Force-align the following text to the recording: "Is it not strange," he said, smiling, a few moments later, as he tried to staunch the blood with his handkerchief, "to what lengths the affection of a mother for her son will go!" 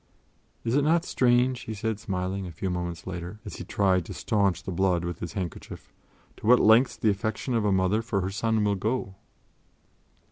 "Is 0.63 0.73
it 0.73 0.81
not 0.81 1.05
strange," 1.05 1.59
he 1.61 1.75
said, 1.75 1.99
smiling, 1.99 2.47
a 2.47 2.51
few 2.51 2.71
moments 2.71 3.05
later, 3.05 3.39
as 3.45 3.57
he 3.57 3.63
tried 3.63 4.03
to 4.05 4.15
staunch 4.15 4.63
the 4.63 4.71
blood 4.71 5.05
with 5.05 5.19
his 5.19 5.33
handkerchief, 5.33 5.93
"to 6.37 6.47
what 6.47 6.59
lengths 6.59 6.97
the 6.97 7.11
affection 7.11 7.53
of 7.53 7.65
a 7.65 7.71
mother 7.71 8.01
for 8.01 8.21
her 8.21 8.31
son 8.31 8.63
will 8.63 8.73
go!" 8.73 9.13